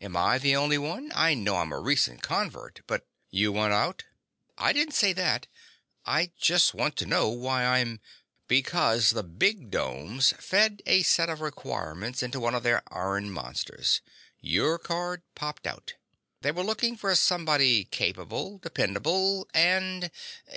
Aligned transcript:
"Am 0.00 0.16
I 0.16 0.38
the 0.38 0.54
only 0.54 0.78
one? 0.78 1.10
I 1.12 1.34
know 1.34 1.56
I'm 1.56 1.72
a 1.72 1.80
recent 1.80 2.22
convert, 2.22 2.82
but—" 2.86 3.04
"You 3.30 3.50
want 3.50 3.72
out?" 3.72 4.04
"I 4.56 4.72
didn't 4.72 4.94
say 4.94 5.12
that. 5.14 5.48
I 6.04 6.30
just 6.38 6.72
want 6.72 6.94
to 6.98 7.04
know 7.04 7.28
why 7.30 7.64
I'm—" 7.64 7.98
"Because 8.46 9.10
the 9.10 9.24
bigdomes 9.24 10.34
fed 10.38 10.82
a 10.86 11.02
set 11.02 11.28
of 11.28 11.40
requirements 11.40 12.22
into 12.22 12.38
one 12.38 12.54
of 12.54 12.62
their 12.62 12.84
iron 12.94 13.32
monsters. 13.32 14.02
Your 14.38 14.78
card 14.78 15.22
popped 15.34 15.66
out. 15.66 15.94
They 16.42 16.52
were 16.52 16.62
looking 16.62 16.96
for 16.96 17.12
somebody 17.16 17.86
capable, 17.86 18.58
dependable... 18.58 19.48
and 19.52 20.12